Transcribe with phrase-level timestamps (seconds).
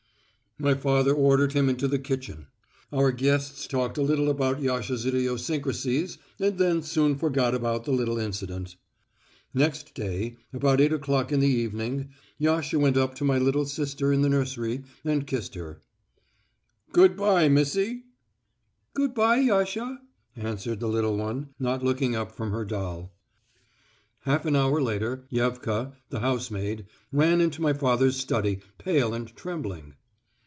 [0.59, 2.45] My father ordered him into the kitchen.
[2.93, 8.19] Our guests talked a little about Yasha's idiosyncrasies and then soon forgot about the little
[8.19, 8.75] incident.
[9.55, 14.13] Next day, about eight o'clock in the evening, Yasha went up to my little sister
[14.13, 15.81] in the nursery and kissed her.
[16.91, 18.03] "Good bye, missy."
[18.93, 19.99] "Good bye, Yasha,"
[20.35, 23.11] answered the little one, not looking up from her doll.
[24.25, 29.95] Half an hour later Yevka, the housemaid, ran into my father's study, pale and trembling.